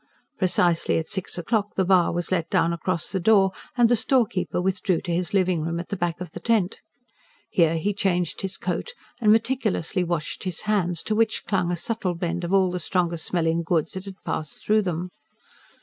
Precisely 0.39 0.97
at 0.97 1.11
six 1.11 1.37
o'clock 1.37 1.75
the 1.75 1.85
bar 1.85 2.11
was 2.11 2.31
let 2.31 2.49
down 2.49 2.73
across 2.73 3.11
the 3.11 3.19
door, 3.19 3.51
and 3.77 3.87
the 3.87 3.95
storekeeper 3.95 4.59
withdrew 4.59 4.99
to 4.99 5.13
his 5.13 5.31
living 5.31 5.61
room 5.61 5.79
at 5.79 5.89
the 5.89 5.95
back 5.95 6.19
of 6.19 6.31
the 6.31 6.39
tent. 6.39 6.81
Here 7.51 7.77
he 7.77 7.93
changed 7.93 8.41
his 8.41 8.57
coat 8.57 8.93
and 9.21 9.31
meticulously 9.31 10.03
washed 10.03 10.43
his 10.43 10.61
hands, 10.61 11.03
to 11.03 11.13
which 11.13 11.45
clung 11.45 11.71
a 11.71 11.77
subtle 11.77 12.15
blend 12.15 12.43
of 12.43 12.51
all 12.51 12.71
the 12.71 12.79
strong 12.79 13.15
smelling 13.15 13.61
goods 13.61 13.91
that 13.91 14.05
had 14.05 14.15
passed 14.25 14.63
through 14.65 14.81
them. 14.81 15.11